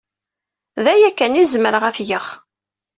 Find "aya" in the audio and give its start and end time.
0.93-1.09